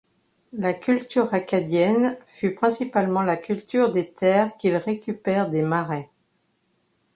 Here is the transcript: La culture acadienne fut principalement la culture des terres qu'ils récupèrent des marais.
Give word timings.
La 0.53 0.73
culture 0.73 1.31
acadienne 1.31 2.17
fut 2.25 2.55
principalement 2.55 3.21
la 3.21 3.37
culture 3.37 3.91
des 3.91 4.09
terres 4.09 4.49
qu'ils 4.57 4.77
récupèrent 4.77 5.47
des 5.51 5.61
marais. 5.61 6.09